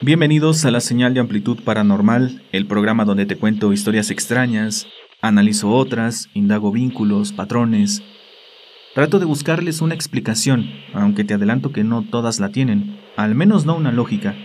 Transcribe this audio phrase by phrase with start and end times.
[0.00, 4.86] Bienvenidos a la señal de amplitud paranormal, el programa donde te cuento historias extrañas,
[5.22, 8.00] analizo otras, indago vínculos, patrones.
[8.94, 13.66] Trato de buscarles una explicación, aunque te adelanto que no todas la tienen, al menos
[13.66, 14.36] no una lógica.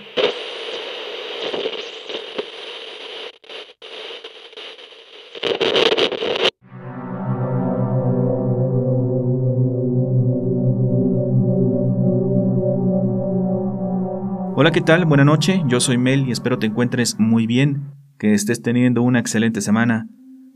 [14.73, 15.05] ¿Qué tal?
[15.05, 19.19] Buenas noches, yo soy Mel y espero te encuentres muy bien, que estés teniendo una
[19.19, 20.07] excelente semana.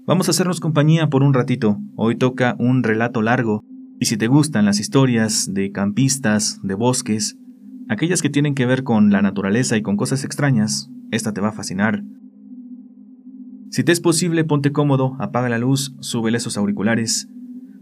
[0.08, 3.64] Vamos a hacernos compañía por un ratito, hoy toca un relato largo,
[4.00, 7.38] y si te gustan las historias de campistas, de bosques,
[7.90, 11.50] aquellas que tienen que ver con la naturaleza y con cosas extrañas, esta te va
[11.50, 12.02] a fascinar.
[13.70, 17.30] Si te es posible, ponte cómodo, apaga la luz, súbele esos auriculares,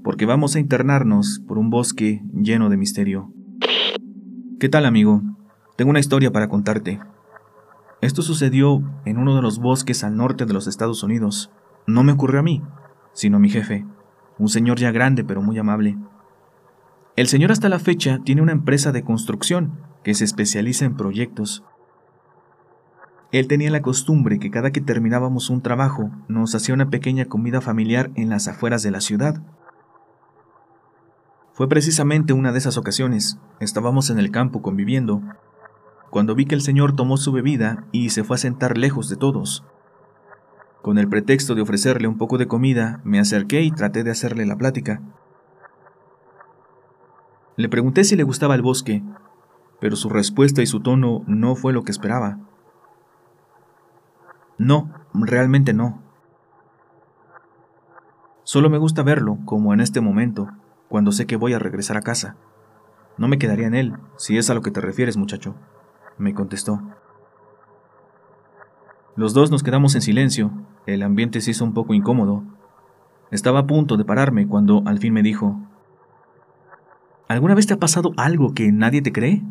[0.04, 3.32] porque vamos a internarnos por un bosque lleno de misterio.
[4.60, 5.35] ¿Qué tal, amigo?
[5.76, 7.02] Tengo una historia para contarte.
[8.02, 11.52] Esto sucedió en uno de los bosques al norte de los Estados Unidos.
[11.86, 12.62] No me ocurrió a mí,
[13.14, 13.86] sino a mi jefe,
[14.38, 15.98] un señor ya grande pero muy amable.
[17.18, 21.64] El señor hasta la fecha tiene una empresa de construcción que se especializa en proyectos.
[23.32, 27.60] Él tenía la costumbre que cada que terminábamos un trabajo nos hacía una pequeña comida
[27.60, 29.42] familiar en las afueras de la ciudad.
[31.54, 33.40] Fue precisamente una de esas ocasiones.
[33.60, 35.22] Estábamos en el campo conviviendo
[36.16, 39.18] cuando vi que el señor tomó su bebida y se fue a sentar lejos de
[39.18, 39.66] todos.
[40.82, 44.46] Con el pretexto de ofrecerle un poco de comida, me acerqué y traté de hacerle
[44.46, 45.02] la plática.
[47.58, 49.04] Le pregunté si le gustaba el bosque,
[49.82, 52.40] pero su respuesta y su tono no fue lo que esperaba.
[54.58, 56.02] No, realmente no.
[58.46, 60.48] Solo me gusta verlo, como en este momento,
[60.88, 62.38] cuando sé que voy a regresar a casa.
[63.18, 65.56] No me quedaría en él, si es a lo que te refieres, muchacho
[66.18, 66.82] me contestó.
[69.16, 70.52] Los dos nos quedamos en silencio,
[70.86, 72.44] el ambiente se hizo un poco incómodo.
[73.32, 75.60] Estaba a punto de pararme cuando al fin me dijo,
[77.28, 79.42] ¿Alguna vez te ha pasado algo que nadie te cree?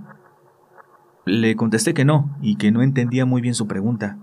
[1.24, 4.16] Le contesté que no y que no entendía muy bien su pregunta.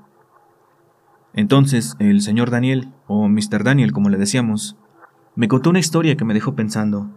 [1.34, 3.63] Entonces, el señor Daniel, o Mr.
[3.63, 4.78] Daniel como le decíamos,
[5.35, 7.09] me contó una historia que me dejó pensando.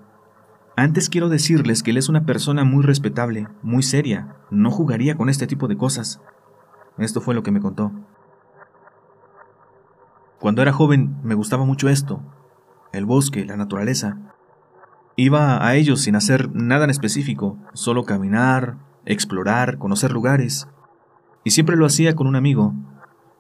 [0.77, 5.29] Antes quiero decirles que él es una persona muy respetable, muy seria, no jugaría con
[5.29, 6.21] este tipo de cosas.
[6.99, 7.93] Esto fue lo que me contó.
[10.41, 12.23] Cuando era joven me gustaba mucho esto,
[12.93, 14.19] el bosque, la naturaleza.
[15.15, 20.67] Iba a ellos sin hacer nada en específico, solo caminar, explorar, conocer lugares.
[21.45, 22.75] Y siempre lo hacía con un amigo.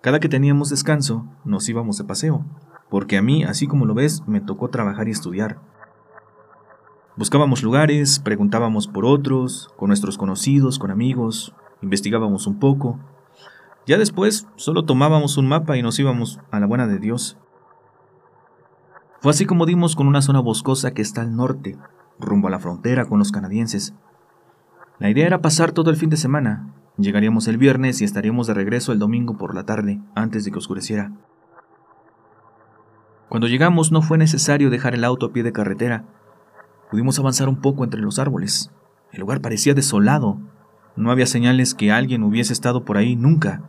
[0.02, 2.44] Cada que teníamos descanso, nos íbamos de paseo,
[2.90, 5.58] porque a mí, así como lo ves, me tocó trabajar y estudiar.
[7.16, 12.98] Buscábamos lugares, preguntábamos por otros, con nuestros conocidos, con amigos, investigábamos un poco.
[13.86, 17.36] Ya después solo tomábamos un mapa y nos íbamos a la buena de Dios.
[19.20, 21.78] Fue así como dimos con una zona boscosa que está al norte,
[22.18, 23.94] rumbo a la frontera con los canadienses.
[24.98, 26.74] La idea era pasar todo el fin de semana.
[26.98, 30.58] Llegaríamos el viernes y estaríamos de regreso el domingo por la tarde, antes de que
[30.58, 31.12] oscureciera.
[33.28, 36.04] Cuando llegamos no fue necesario dejar el auto a pie de carretera,
[36.94, 38.70] Pudimos avanzar un poco entre los árboles.
[39.10, 40.38] El lugar parecía desolado.
[40.94, 43.68] No había señales que alguien hubiese estado por ahí nunca.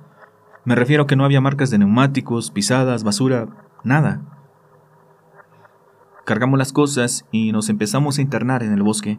[0.63, 3.47] Me refiero a que no había marcas de neumáticos, pisadas, basura,
[3.83, 4.21] nada.
[6.23, 9.17] Cargamos las cosas y nos empezamos a internar en el bosque.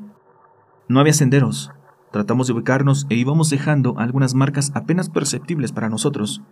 [0.86, 1.72] No había senderos.
[2.12, 6.42] Tratamos de ubicarnos e íbamos dejando algunas marcas apenas perceptibles para nosotros.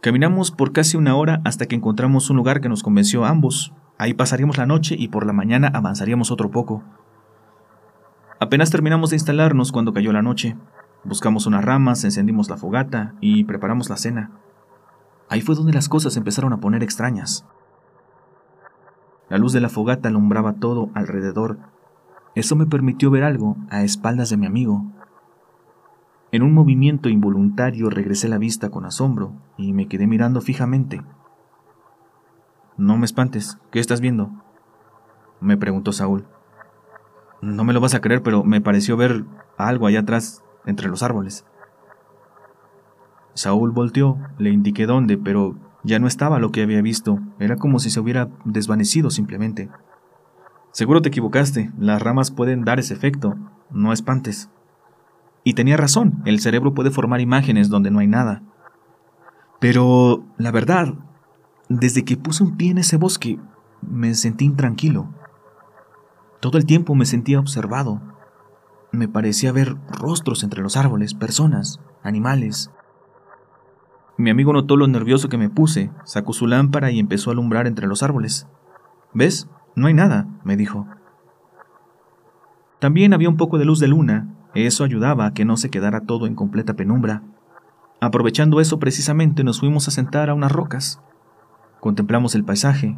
[0.00, 3.74] Caminamos por casi una hora hasta que encontramos un lugar que nos convenció a ambos.
[4.02, 6.82] Ahí pasaríamos la noche y por la mañana avanzaríamos otro poco.
[8.40, 10.56] Apenas terminamos de instalarnos cuando cayó la noche.
[11.04, 14.32] Buscamos unas ramas, encendimos la fogata y preparamos la cena.
[15.28, 17.46] Ahí fue donde las cosas empezaron a poner extrañas.
[19.28, 21.60] La luz de la fogata alumbraba todo alrededor.
[22.34, 24.84] Eso me permitió ver algo a espaldas de mi amigo.
[26.32, 31.02] En un movimiento involuntario regresé la vista con asombro y me quedé mirando fijamente.
[32.82, 34.32] No me espantes, ¿qué estás viendo?
[35.40, 36.26] me preguntó Saúl.
[37.40, 39.24] No me lo vas a creer, pero me pareció ver
[39.56, 41.46] algo allá atrás, entre los árboles.
[43.34, 47.78] Saúl volteó, le indiqué dónde, pero ya no estaba lo que había visto, era como
[47.78, 49.70] si se hubiera desvanecido simplemente.
[50.72, 53.36] Seguro te equivocaste, las ramas pueden dar ese efecto,
[53.70, 54.50] no espantes.
[55.44, 58.42] Y tenía razón, el cerebro puede formar imágenes donde no hay nada.
[59.60, 60.94] Pero, la verdad,
[61.78, 63.38] desde que puse un pie en ese bosque,
[63.80, 65.08] me sentí intranquilo.
[66.40, 68.00] Todo el tiempo me sentía observado.
[68.90, 72.70] me parecía ver rostros entre los árboles, personas, animales.
[74.18, 77.66] Mi amigo notó lo nervioso que me puse, sacó su lámpara y empezó a alumbrar
[77.66, 78.46] entre los árboles.
[79.14, 79.48] ¿Ves?
[79.74, 80.86] No hay nada, me dijo.
[82.80, 86.02] También había un poco de luz de luna, eso ayudaba a que no se quedara
[86.02, 87.22] todo en completa penumbra.
[88.00, 91.00] Aprovechando eso precisamente nos fuimos a sentar a unas rocas.
[91.82, 92.96] Contemplamos el paisaje.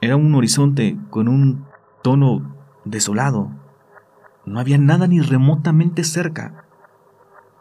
[0.00, 1.64] Era un horizonte con un
[2.02, 3.52] tono desolado.
[4.44, 6.64] No había nada ni remotamente cerca.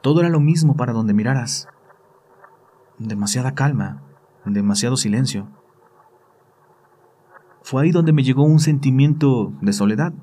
[0.02, 1.68] Todo era lo mismo para donde miraras.
[2.98, 4.02] Demasiada calma,
[4.44, 5.48] demasiado silencio.
[7.62, 10.14] Fue ahí donde me llegó un sentimiento de soledad.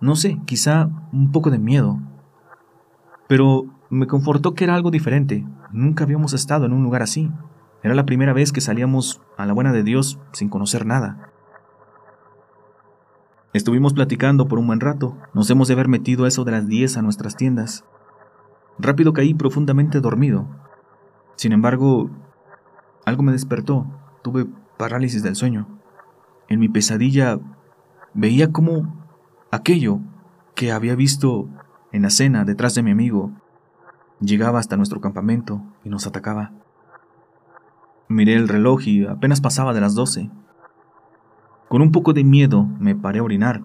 [0.00, 2.00] No sé, quizá un poco de miedo.
[3.28, 5.46] Pero me confortó que era algo diferente.
[5.70, 7.30] Nunca habíamos estado en un lugar así.
[7.84, 11.30] Era la primera vez que salíamos a la buena de Dios sin conocer nada.
[13.52, 15.18] Estuvimos platicando por un buen rato.
[15.34, 17.84] Nos hemos de haber metido a eso de las 10 a nuestras tiendas.
[18.78, 20.48] Rápido caí profundamente dormido.
[21.36, 22.10] Sin embargo,
[23.04, 23.86] algo me despertó.
[24.22, 24.46] Tuve
[24.78, 25.68] parálisis del sueño.
[26.48, 27.38] En mi pesadilla
[28.14, 29.06] veía como
[29.50, 30.00] aquello
[30.54, 31.50] que había visto
[31.92, 33.30] en la cena detrás de mi amigo
[34.20, 36.63] llegaba hasta nuestro campamento y nos atacaba.
[38.08, 40.30] Miré el reloj y apenas pasaba de las doce.
[41.68, 43.64] Con un poco de miedo me paré a orinar.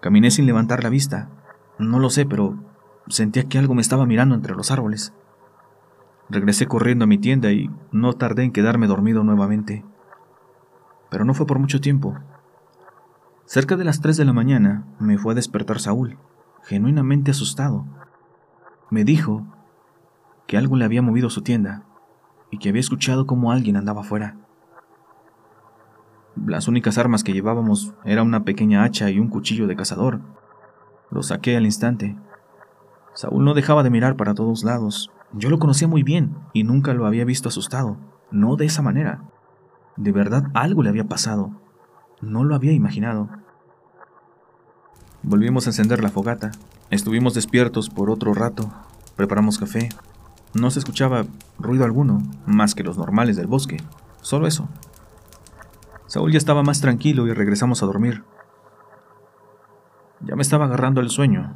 [0.00, 1.30] Caminé sin levantar la vista.
[1.78, 2.56] No lo sé, pero
[3.08, 5.14] sentía que algo me estaba mirando entre los árboles.
[6.28, 9.84] Regresé corriendo a mi tienda y no tardé en quedarme dormido nuevamente.
[11.10, 12.14] Pero no fue por mucho tiempo.
[13.46, 16.18] Cerca de las tres de la mañana me fue a despertar Saúl,
[16.64, 17.86] genuinamente asustado.
[18.90, 19.46] Me dijo
[20.46, 21.87] que algo le había movido su tienda
[22.50, 24.36] y que había escuchado cómo alguien andaba afuera.
[26.46, 30.20] Las únicas armas que llevábamos era una pequeña hacha y un cuchillo de cazador.
[31.10, 32.16] Lo saqué al instante.
[33.14, 35.10] Saúl no dejaba de mirar para todos lados.
[35.32, 37.96] Yo lo conocía muy bien y nunca lo había visto asustado.
[38.30, 39.22] No de esa manera.
[39.96, 41.50] De verdad algo le había pasado.
[42.20, 43.28] No lo había imaginado.
[45.22, 46.52] Volvimos a encender la fogata.
[46.90, 48.70] Estuvimos despiertos por otro rato.
[49.16, 49.88] Preparamos café.
[50.54, 51.26] No se escuchaba
[51.58, 53.76] ruido alguno, más que los normales del bosque.
[54.22, 54.68] Solo eso.
[56.06, 58.24] Saúl ya estaba más tranquilo y regresamos a dormir.
[60.20, 61.54] Ya me estaba agarrando el sueño.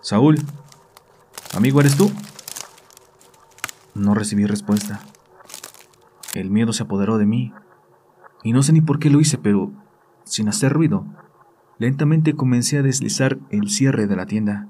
[0.00, 0.40] Saúl,
[1.54, 2.10] amigo, ¿eres tú?
[3.94, 5.00] No recibí respuesta.
[6.34, 7.52] El miedo se apoderó de mí.
[8.42, 9.70] Y no sé ni por qué lo hice, pero,
[10.24, 11.06] sin hacer ruido,
[11.78, 14.68] lentamente comencé a deslizar el cierre de la tienda.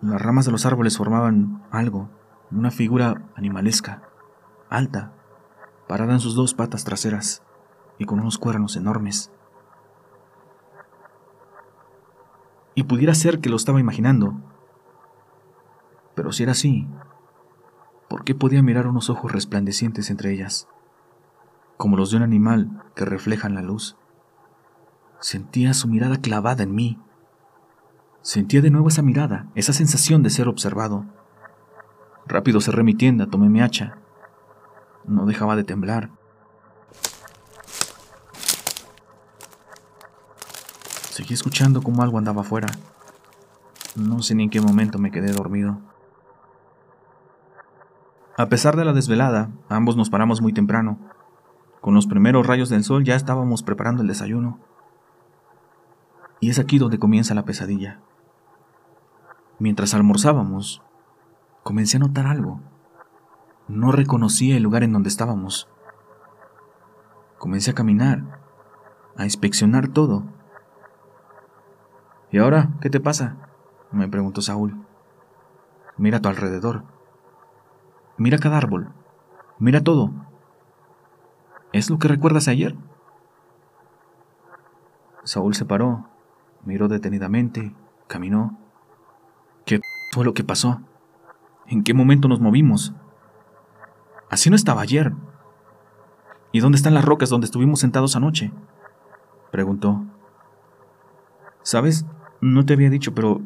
[0.00, 2.08] Las ramas de los árboles formaban algo,
[2.52, 4.02] una figura animalesca,
[4.70, 5.12] alta,
[5.88, 7.42] parada en sus dos patas traseras
[7.98, 9.32] y con unos cuernos enormes.
[12.76, 14.34] Y pudiera ser que lo estaba imaginando.
[16.14, 16.86] Pero si era así,
[18.08, 20.68] ¿por qué podía mirar unos ojos resplandecientes entre ellas?
[21.76, 23.96] Como los de un animal que reflejan la luz.
[25.20, 27.00] Sentía su mirada clavada en mí.
[28.22, 31.04] Sentía de nuevo esa mirada, esa sensación de ser observado.
[32.26, 33.98] Rápido cerré mi tienda, tomé mi hacha
[35.08, 36.10] no dejaba de temblar.
[41.10, 42.68] Seguí escuchando cómo algo andaba afuera.
[43.96, 45.78] No sé ni en qué momento me quedé dormido.
[48.36, 50.98] A pesar de la desvelada, ambos nos paramos muy temprano.
[51.80, 54.60] Con los primeros rayos del sol ya estábamos preparando el desayuno.
[56.38, 58.00] Y es aquí donde comienza la pesadilla.
[59.58, 60.82] Mientras almorzábamos,
[61.64, 62.60] comencé a notar algo.
[63.66, 65.68] No reconocía el lugar en donde estábamos.
[67.38, 68.40] Comencé a caminar,
[69.16, 70.24] a inspeccionar todo.
[72.30, 73.36] ¿Y ahora qué te pasa?
[73.90, 74.84] me preguntó Saúl.
[75.96, 76.84] Mira a tu alrededor.
[78.16, 78.92] Mira cada árbol.
[79.58, 80.12] Mira todo.
[81.72, 82.76] ¿Es lo que recuerdas ayer?
[85.24, 86.06] Saúl se paró,
[86.64, 87.74] miró detenidamente,
[88.06, 88.56] caminó.
[90.08, 90.80] ¿Qué fue lo que pasó?
[91.66, 92.94] ¿En qué momento nos movimos?
[94.30, 95.12] Así no estaba ayer.
[96.50, 98.52] ¿Y dónde están las rocas donde estuvimos sentados anoche?
[99.52, 100.04] Preguntó.
[101.62, 102.06] ¿Sabes?
[102.40, 103.42] No te había dicho, pero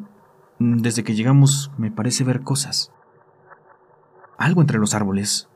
[0.59, 2.93] desde que llegamos me parece ver cosas.
[4.37, 5.49] Algo entre los árboles.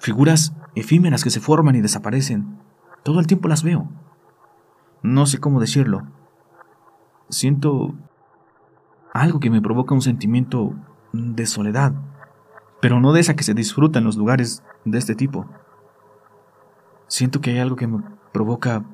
[0.00, 2.58] Figuras efímeras que se forman y desaparecen.
[3.04, 3.88] Todo el tiempo las veo.
[5.02, 6.02] No sé cómo decirlo.
[7.28, 7.94] Siento
[9.20, 10.74] algo que me provoca un sentimiento
[11.12, 11.92] de soledad,
[12.80, 15.46] pero no de esa que se disfruta en los lugares de este tipo.
[17.06, 18.84] Siento que hay algo que me provoca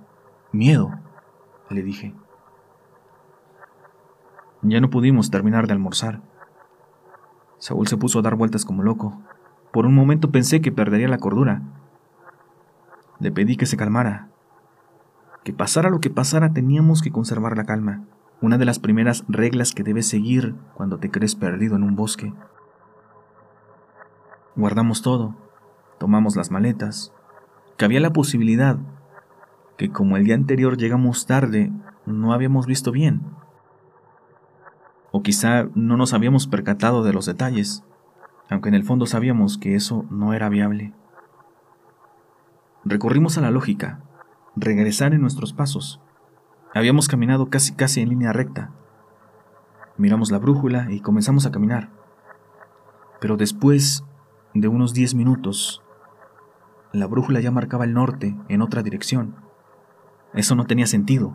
[0.53, 0.93] miedo,
[1.69, 2.15] le dije.
[4.63, 6.23] Ya no pudimos terminar de almorzar.
[7.59, 9.21] Saúl se puso a dar vueltas como loco.
[9.73, 11.63] Por un momento pensé que perdería la cordura.
[13.19, 14.29] Le pedí que se calmara.
[15.43, 18.05] Que pasara lo que pasara teníamos que conservar la calma,
[18.45, 22.35] una de las primeras reglas que debes seguir cuando te crees perdido en un bosque.
[24.55, 25.35] Guardamos todo,
[25.99, 27.15] tomamos las maletas,
[27.79, 28.79] que había la posibilidad
[29.79, 31.73] que como el día anterior llegamos tarde,
[32.05, 33.23] no habíamos visto bien.
[35.11, 37.83] O quizá no nos habíamos percatado de los detalles,
[38.51, 40.93] aunque en el fondo sabíamos que eso no era viable.
[42.85, 44.03] Recurrimos a la lógica,
[44.55, 46.04] regresar en nuestros pasos.
[46.75, 48.73] Habíamos caminado casi casi en línea recta.
[49.97, 51.89] Miramos la brújula y comenzamos a caminar.
[53.21, 54.05] Pero después
[54.55, 55.85] de unos diez minutos,
[56.93, 59.37] la brújula ya marcaba el norte en otra dirección.
[60.33, 61.35] Eso no tenía sentido.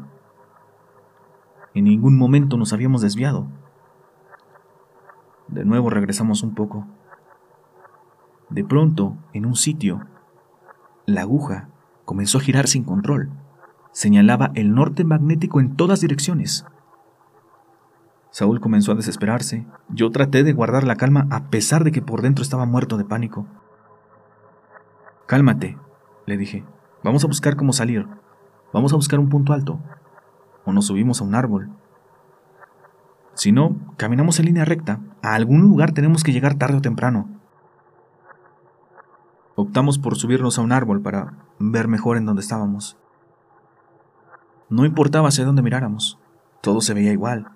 [1.73, 3.47] En ningún momento nos habíamos desviado.
[5.47, 6.85] De nuevo regresamos un poco.
[8.49, 10.05] De pronto, en un sitio,
[11.05, 11.69] la aguja
[12.03, 13.29] comenzó a girar sin control.
[13.99, 16.65] Señalaba el norte magnético en todas direcciones.
[18.31, 19.67] Saúl comenzó a desesperarse.
[19.89, 23.03] Yo traté de guardar la calma a pesar de que por dentro estaba muerto de
[23.03, 23.45] pánico.
[25.25, 25.77] Cálmate,
[26.25, 26.63] le dije.
[27.03, 28.07] Vamos a buscar cómo salir.
[28.71, 29.81] Vamos a buscar un punto alto.
[30.63, 31.69] O nos subimos a un árbol.
[33.33, 35.01] Si no, caminamos en línea recta.
[35.21, 37.27] A algún lugar tenemos que llegar tarde o temprano.
[39.55, 42.97] Optamos por subirnos a un árbol para ver mejor en dónde estábamos.
[44.69, 46.19] No importaba hacia dónde miráramos,
[46.61, 47.47] todo se veía igual.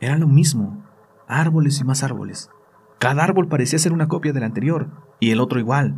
[0.00, 0.84] Era lo mismo,
[1.26, 2.50] árboles y más árboles.
[2.98, 4.88] Cada árbol parecía ser una copia del anterior
[5.18, 5.96] y el otro igual.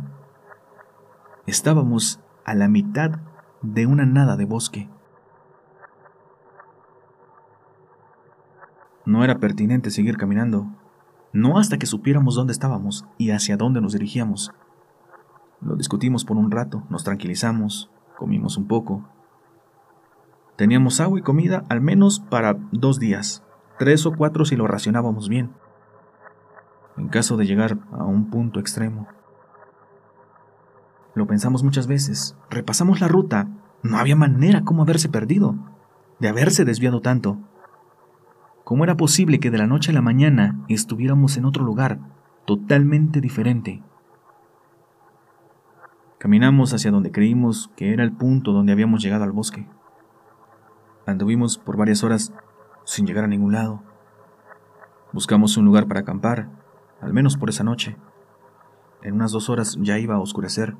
[1.45, 3.19] Estábamos a la mitad
[3.61, 4.89] de una nada de bosque.
[9.05, 10.67] No era pertinente seguir caminando,
[11.33, 14.51] no hasta que supiéramos dónde estábamos y hacia dónde nos dirigíamos.
[15.59, 19.07] Lo discutimos por un rato, nos tranquilizamos, comimos un poco.
[20.55, 23.43] Teníamos agua y comida al menos para dos días,
[23.79, 25.51] tres o cuatro si lo racionábamos bien,
[26.97, 29.07] en caso de llegar a un punto extremo.
[31.15, 33.47] Lo pensamos muchas veces, repasamos la ruta,
[33.83, 35.55] no había manera como haberse perdido,
[36.19, 37.39] de haberse desviado tanto.
[38.63, 41.99] ¿Cómo era posible que de la noche a la mañana estuviéramos en otro lugar,
[42.45, 43.83] totalmente diferente?
[46.19, 49.67] Caminamos hacia donde creímos que era el punto donde habíamos llegado al bosque.
[51.05, 52.33] Anduvimos por varias horas
[52.83, 53.81] sin llegar a ningún lado.
[55.13, 56.49] Buscamos un lugar para acampar,
[57.01, 57.97] al menos por esa noche.
[59.01, 60.75] En unas dos horas ya iba a oscurecer.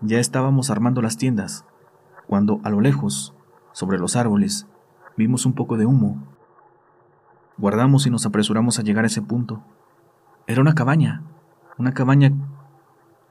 [0.00, 1.64] Ya estábamos armando las tiendas,
[2.26, 3.34] cuando a lo lejos,
[3.72, 4.66] sobre los árboles,
[5.16, 6.26] vimos un poco de humo.
[7.56, 9.62] Guardamos y nos apresuramos a llegar a ese punto.
[10.48, 11.22] Era una cabaña,
[11.78, 12.32] una cabaña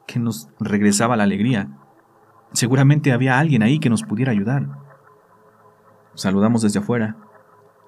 [0.07, 1.69] que nos regresaba la alegría.
[2.53, 4.67] Seguramente había alguien ahí que nos pudiera ayudar.
[6.13, 7.15] Saludamos desde afuera.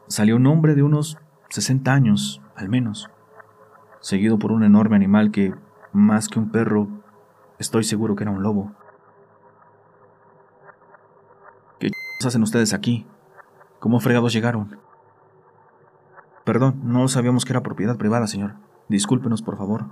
[0.07, 1.17] Salió un hombre de unos
[1.49, 3.09] 60 años, al menos,
[3.99, 5.53] seguido por un enorme animal que,
[5.91, 6.87] más que un perro,
[7.59, 8.71] estoy seguro que era un lobo.
[11.79, 11.91] ¿Qué
[12.25, 13.05] hacen ustedes aquí?
[13.79, 14.79] ¿Cómo fregados llegaron?
[16.45, 18.55] Perdón, no sabíamos que era propiedad privada, señor.
[18.87, 19.85] Discúlpenos, por favor.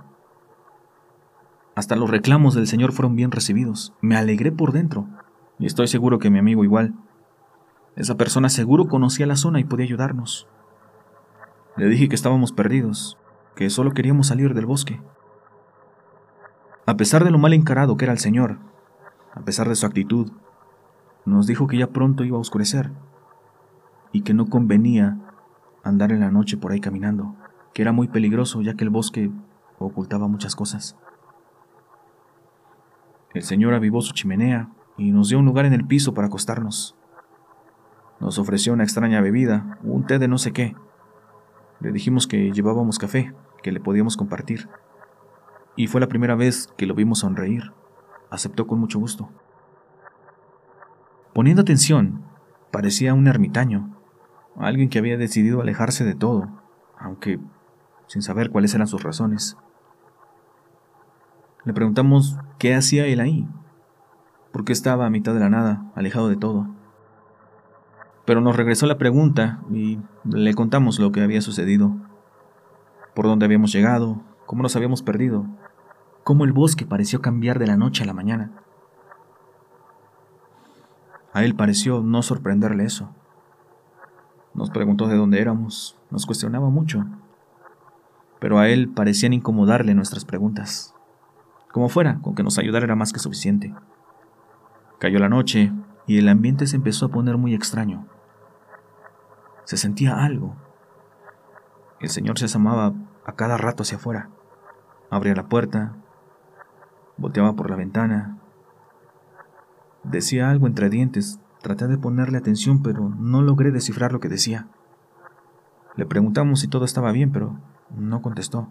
[1.74, 3.94] Hasta los reclamos del señor fueron bien recibidos.
[4.00, 5.08] Me alegré por dentro.
[5.58, 6.94] Y estoy seguro que mi amigo igual.
[7.96, 10.48] Esa persona seguro conocía la zona y podía ayudarnos.
[11.76, 13.18] Le dije que estábamos perdidos,
[13.56, 15.00] que solo queríamos salir del bosque.
[16.84, 18.58] A pesar de lo mal encarado que era el señor,
[19.34, 20.32] a pesar de su actitud,
[21.24, 22.90] nos dijo que ya pronto iba a oscurecer
[24.10, 25.18] y que no convenía
[25.84, 27.34] andar en la noche por ahí caminando,
[27.72, 29.30] que era muy peligroso ya que el bosque
[29.78, 30.96] ocultaba muchas cosas.
[33.34, 36.96] El señor avivó su chimenea y nos dio un lugar en el piso para acostarnos.
[38.20, 40.76] Nos ofreció una extraña bebida, un té de no sé qué.
[41.80, 44.68] Le dijimos que llevábamos café, que le podíamos compartir.
[45.76, 47.72] Y fue la primera vez que lo vimos sonreír.
[48.30, 49.30] Aceptó con mucho gusto.
[51.32, 52.22] Poniendo atención,
[52.70, 53.96] parecía un ermitaño,
[54.56, 56.48] alguien que había decidido alejarse de todo,
[56.98, 57.40] aunque
[58.06, 59.56] sin saber cuáles eran sus razones.
[61.64, 63.48] Le preguntamos qué hacía él ahí,
[64.52, 66.66] por qué estaba a mitad de la nada, alejado de todo.
[68.24, 71.94] Pero nos regresó la pregunta y le contamos lo que había sucedido,
[73.14, 75.46] por dónde habíamos llegado, cómo nos habíamos perdido,
[76.24, 78.50] cómo el bosque pareció cambiar de la noche a la mañana.
[81.32, 83.10] A él pareció no sorprenderle eso.
[84.54, 87.06] Nos preguntó de dónde éramos, nos cuestionaba mucho,
[88.38, 90.91] pero a él parecían incomodarle nuestras preguntas.
[91.72, 93.74] Como fuera, con que nos ayudara era más que suficiente.
[94.98, 95.72] Cayó la noche
[96.06, 98.06] y el ambiente se empezó a poner muy extraño.
[99.64, 100.54] Se sentía algo.
[101.98, 102.92] El señor se asomaba
[103.24, 104.28] a cada rato hacia afuera.
[105.10, 105.94] Abría la puerta,
[107.16, 108.38] volteaba por la ventana.
[110.04, 111.40] Decía algo entre dientes.
[111.62, 114.66] Traté de ponerle atención, pero no logré descifrar lo que decía.
[115.96, 117.56] Le preguntamos si todo estaba bien, pero
[117.96, 118.68] no contestó.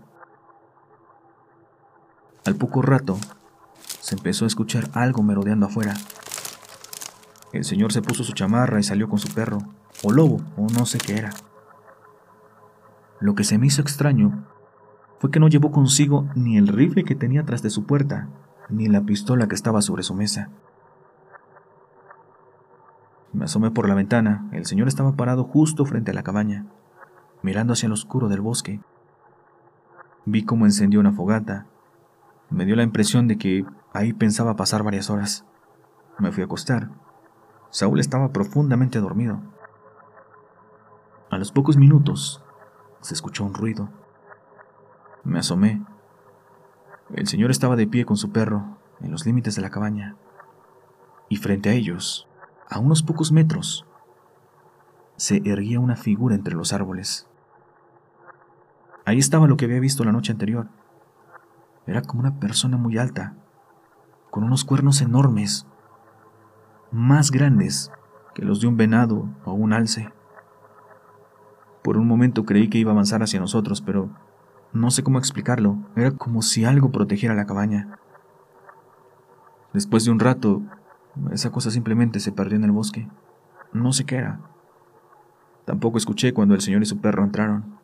[2.45, 3.17] Al poco rato,
[3.99, 5.93] se empezó a escuchar algo merodeando afuera.
[7.53, 9.59] El señor se puso su chamarra y salió con su perro,
[10.03, 11.31] o lobo, o no sé qué era.
[13.19, 14.47] Lo que se me hizo extraño
[15.19, 18.29] fue que no llevó consigo ni el rifle que tenía tras de su puerta,
[18.69, 20.49] ni la pistola que estaba sobre su mesa.
[23.33, 24.49] Me asomé por la ventana.
[24.51, 26.65] El señor estaba parado justo frente a la cabaña,
[27.43, 28.81] mirando hacia el oscuro del bosque.
[30.25, 31.67] Vi cómo encendió una fogata.
[32.51, 35.45] Me dio la impresión de que ahí pensaba pasar varias horas.
[36.19, 36.89] Me fui a acostar.
[37.69, 39.39] Saúl estaba profundamente dormido.
[41.29, 42.43] A los pocos minutos
[42.99, 43.89] se escuchó un ruido.
[45.23, 45.81] Me asomé.
[47.13, 50.17] El señor estaba de pie con su perro en los límites de la cabaña.
[51.29, 52.27] Y frente a ellos,
[52.69, 53.85] a unos pocos metros,
[55.15, 57.27] se erguía una figura entre los árboles.
[59.05, 60.67] Ahí estaba lo que había visto la noche anterior.
[61.87, 63.35] Era como una persona muy alta,
[64.29, 65.65] con unos cuernos enormes,
[66.91, 67.91] más grandes
[68.33, 70.11] que los de un venado o un alce.
[71.83, 74.09] Por un momento creí que iba a avanzar hacia nosotros, pero
[74.73, 75.77] no sé cómo explicarlo.
[75.95, 77.97] Era como si algo protegiera la cabaña.
[79.73, 80.61] Después de un rato,
[81.31, 83.09] esa cosa simplemente se perdió en el bosque.
[83.73, 84.39] No sé qué era.
[85.65, 87.80] Tampoco escuché cuando el señor y su perro entraron.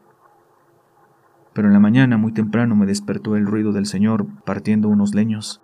[1.57, 5.59] Pero en la mañana, muy temprano, me despertó el ruido del señor partiendo unos leños.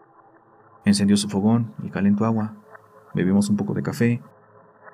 [0.86, 2.56] Encendió su fogón y calentó agua.
[3.14, 4.20] Bebimos un poco de café.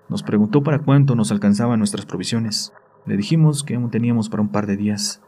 [0.10, 2.74] Nos preguntó para cuánto nos alcanzaban nuestras provisiones.
[3.06, 5.22] Le dijimos que aún teníamos para un par de días.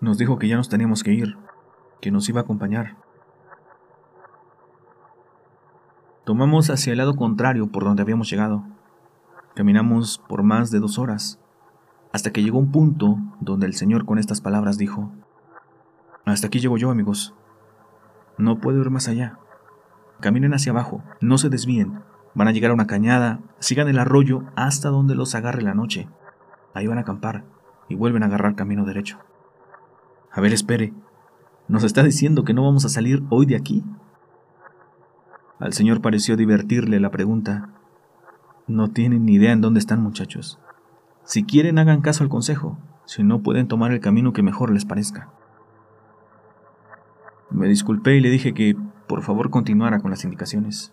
[0.00, 1.36] Nos dijo que ya nos teníamos que ir,
[2.00, 2.96] que nos iba a acompañar.
[6.24, 8.64] Tomamos hacia el lado contrario por donde habíamos llegado.
[9.54, 11.41] Caminamos por más de dos horas,
[12.12, 15.10] hasta que llegó un punto donde el Señor con estas palabras dijo,
[16.24, 17.34] Hasta aquí llego yo, amigos.
[18.38, 19.38] No puedo ir más allá.
[20.20, 22.00] Caminen hacia abajo, no se desvíen.
[22.34, 26.08] Van a llegar a una cañada, sigan el arroyo hasta donde los agarre la noche.
[26.74, 27.44] Ahí van a acampar
[27.88, 29.18] y vuelven a agarrar camino derecho.
[30.30, 30.94] A ver, espere.
[31.68, 33.84] ¿Nos está diciendo que no vamos a salir hoy de aquí?
[35.58, 37.70] Al señor pareció divertirle la pregunta.
[38.66, 40.58] No tienen ni idea en dónde están, muchachos.
[41.24, 42.78] Si quieren, hagan caso al consejo.
[43.04, 45.30] Si no, pueden tomar el camino que mejor les parezca.
[47.50, 50.92] Me disculpé y le dije que por favor continuara con las indicaciones.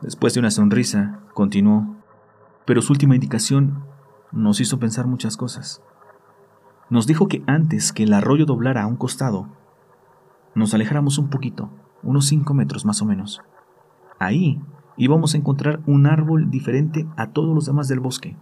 [0.00, 1.96] Después de una sonrisa, continuó,
[2.64, 3.84] pero su última indicación
[4.32, 5.82] nos hizo pensar muchas cosas.
[6.90, 9.48] Nos dijo que antes que el arroyo doblara a un costado,
[10.54, 11.70] nos alejáramos un poquito,
[12.02, 13.40] unos cinco metros más o menos.
[14.18, 14.60] Ahí
[14.96, 18.36] íbamos a encontrar un árbol diferente a todos los demás del bosque.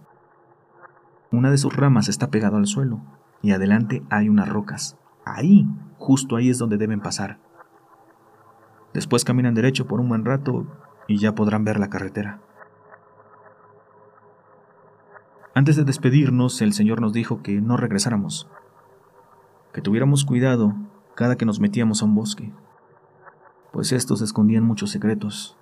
[1.31, 2.99] Una de sus ramas está pegado al suelo
[3.41, 4.97] y adelante hay unas rocas.
[5.23, 5.65] Ahí,
[5.97, 7.39] justo ahí es donde deben pasar.
[8.93, 10.67] Después caminan derecho por un buen rato
[11.07, 12.41] y ya podrán ver la carretera.
[15.55, 18.49] Antes de despedirnos, el Señor nos dijo que no regresáramos,
[19.73, 20.75] que tuviéramos cuidado
[21.15, 22.53] cada que nos metíamos a un bosque,
[23.71, 25.57] pues estos escondían muchos secretos,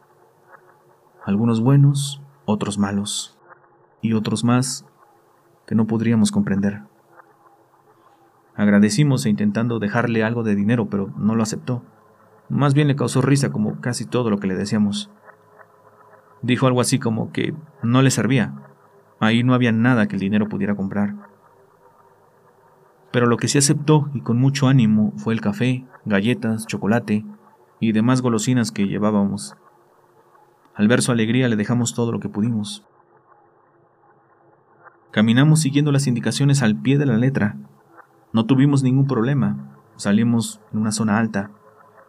[1.25, 3.37] algunos buenos, otros malos,
[4.01, 4.85] y otros más
[5.69, 6.81] que no podríamos comprender.
[8.55, 11.83] Agradecimos e intentando dejarle algo de dinero, pero no lo aceptó.
[12.49, 15.11] Más bien le causó risa como casi todo lo que le decíamos.
[16.41, 17.53] Dijo algo así como que
[17.83, 18.65] no le servía,
[19.19, 21.13] Ahí no había nada que el dinero pudiera comprar.
[23.11, 27.25] Pero lo que sí aceptó y con mucho ánimo fue el café, galletas, chocolate
[27.79, 29.55] y demás golosinas que llevábamos.
[30.73, 32.87] Al ver su alegría le dejamos todo lo que pudimos.
[35.11, 37.57] Caminamos siguiendo las indicaciones al pie de la letra.
[38.33, 39.75] No tuvimos ningún problema.
[39.95, 41.51] Salimos en una zona alta,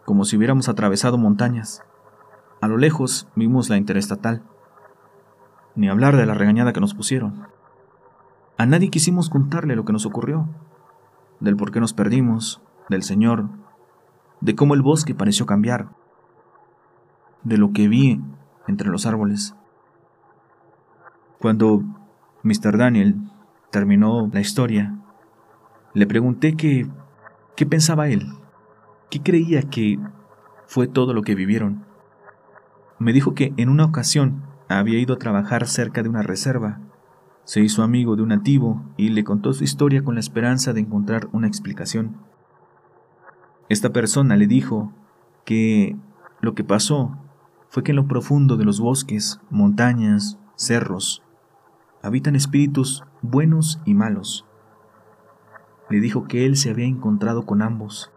[0.05, 1.83] como si hubiéramos atravesado montañas.
[2.61, 4.43] A lo lejos vimos la interestatal
[5.75, 7.47] ni hablar de la regañada que nos pusieron.
[8.57, 10.49] A nadie quisimos contarle lo que nos ocurrió,
[11.41, 13.49] del por qué nos perdimos, del Señor,
[14.41, 15.89] de cómo el bosque pareció cambiar,
[17.45, 18.21] de lo que vi
[18.67, 19.55] entre los árboles.
[21.41, 21.83] Cuando
[22.43, 22.79] Mr.
[22.79, 23.17] Daniel
[23.71, 24.97] terminó la historia,
[25.93, 26.87] le pregunté que,
[27.57, 28.33] qué pensaba él,
[29.11, 29.99] qué creía que
[30.67, 31.85] fue todo lo que vivieron.
[32.99, 36.81] Me dijo que en una ocasión había ido a trabajar cerca de una reserva.
[37.45, 40.81] Se hizo amigo de un nativo y le contó su historia con la esperanza de
[40.81, 42.17] encontrar una explicación.
[43.69, 44.93] Esta persona le dijo
[45.45, 45.97] que
[46.41, 47.19] lo que pasó
[47.69, 51.23] fue que en lo profundo de los bosques, montañas, cerros,
[52.03, 54.47] habitan espíritus buenos y malos.
[55.89, 58.13] Le dijo que él se había encontrado con ambos.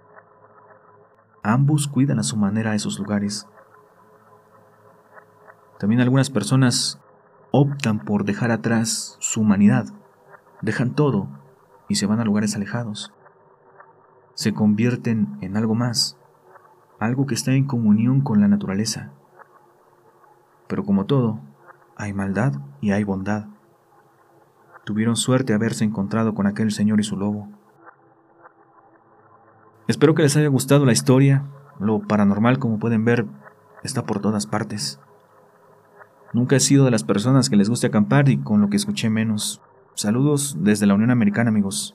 [1.41, 3.47] Ambos cuidan a su manera esos lugares.
[5.79, 6.99] También algunas personas
[7.51, 9.85] optan por dejar atrás su humanidad,
[10.61, 11.27] dejan todo
[11.89, 13.13] y se van a lugares alejados.
[14.33, 16.17] Se convierten en algo más,
[16.99, 19.11] algo que está en comunión con la naturaleza.
[20.67, 21.39] Pero como todo,
[21.95, 23.52] hay maldad y hay bondad.
[24.83, 27.47] Tuvieron suerte haberse encontrado con aquel señor y su lobo.
[29.87, 31.45] Espero que les haya gustado la historia.
[31.79, 33.25] Lo paranormal, como pueden ver,
[33.83, 34.99] está por todas partes.
[36.33, 39.09] Nunca he sido de las personas que les guste acampar y con lo que escuché
[39.09, 39.61] menos.
[39.93, 41.93] Saludos desde la Unión Americana, amigos.